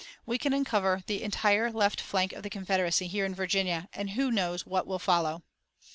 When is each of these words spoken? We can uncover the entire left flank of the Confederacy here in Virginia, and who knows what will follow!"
We 0.25 0.39
can 0.39 0.51
uncover 0.51 1.03
the 1.05 1.21
entire 1.21 1.69
left 1.71 2.01
flank 2.01 2.33
of 2.33 2.41
the 2.41 2.49
Confederacy 2.49 3.05
here 3.05 3.23
in 3.23 3.35
Virginia, 3.35 3.87
and 3.93 4.09
who 4.09 4.31
knows 4.31 4.65
what 4.65 4.87
will 4.87 4.97
follow!" 4.97 5.43